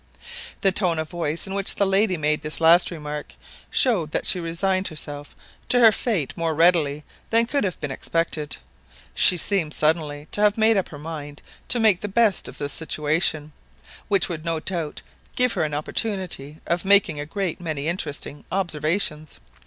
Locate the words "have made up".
10.41-10.89